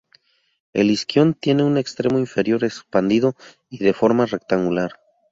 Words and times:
El 0.73 0.89
isquion 0.89 1.35
tiene 1.35 1.61
un 1.63 1.77
extremo 1.77 2.17
inferior 2.17 2.63
expandido 2.63 3.35
y 3.69 3.77
de 3.83 3.93
forma 3.93 4.25
rectangular. 4.25 4.93